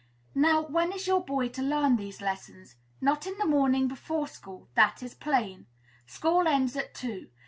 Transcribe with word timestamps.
Now, 0.33 0.63
when 0.63 0.91
is 0.91 1.05
your 1.05 1.23
boy 1.23 1.49
to 1.49 1.61
learn 1.61 1.95
these 1.95 2.21
lessons? 2.21 2.75
Not 3.01 3.27
in 3.27 3.37
the 3.37 3.45
morning, 3.45 3.87
before 3.87 4.27
school; 4.27 4.67
that 4.73 5.03
is 5.03 5.13
plain. 5.13 5.67
School 6.07 6.47
ends 6.47 6.75
at 6.75 6.95
two. 6.95 7.29